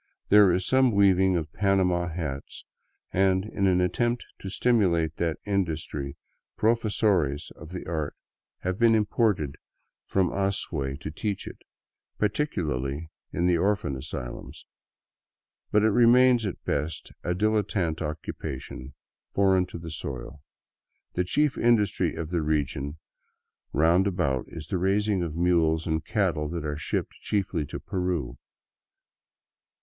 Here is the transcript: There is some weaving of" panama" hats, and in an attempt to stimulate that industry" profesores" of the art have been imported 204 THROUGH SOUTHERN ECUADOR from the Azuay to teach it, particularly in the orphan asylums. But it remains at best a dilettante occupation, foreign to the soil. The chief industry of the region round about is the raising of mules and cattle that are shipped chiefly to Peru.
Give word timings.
There 0.29 0.51
is 0.51 0.65
some 0.65 0.93
weaving 0.93 1.35
of" 1.37 1.53
panama" 1.53 2.07
hats, 2.09 2.65
and 3.13 3.45
in 3.45 3.67
an 3.67 3.79
attempt 3.79 4.25
to 4.39 4.49
stimulate 4.49 5.17
that 5.17 5.37
industry" 5.45 6.17
profesores" 6.57 7.51
of 7.61 7.69
the 7.71 7.85
art 7.85 8.15
have 8.61 8.79
been 8.79 8.95
imported 8.95 9.57
204 10.09 10.09
THROUGH 10.23 10.31
SOUTHERN 10.31 10.33
ECUADOR 10.33 10.69
from 10.73 10.85
the 10.89 10.89
Azuay 10.97 11.01
to 11.01 11.11
teach 11.21 11.45
it, 11.47 11.57
particularly 12.17 13.11
in 13.31 13.45
the 13.45 13.59
orphan 13.59 13.95
asylums. 13.95 14.65
But 15.69 15.83
it 15.83 15.91
remains 15.91 16.47
at 16.47 16.63
best 16.65 17.11
a 17.23 17.35
dilettante 17.35 18.01
occupation, 18.01 18.95
foreign 19.35 19.67
to 19.67 19.77
the 19.77 19.91
soil. 19.91 20.41
The 21.13 21.23
chief 21.25 21.59
industry 21.59 22.15
of 22.15 22.31
the 22.31 22.41
region 22.41 22.97
round 23.71 24.07
about 24.07 24.45
is 24.47 24.65
the 24.69 24.79
raising 24.79 25.21
of 25.21 25.35
mules 25.35 25.85
and 25.85 26.03
cattle 26.03 26.49
that 26.49 26.65
are 26.65 26.75
shipped 26.75 27.13
chiefly 27.21 27.67
to 27.67 27.79
Peru. 27.79 28.39